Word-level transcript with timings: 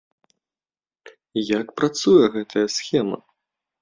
Як 1.59 1.67
працуе 1.81 2.25
гэтая 2.37 2.67
схема? 2.77 3.17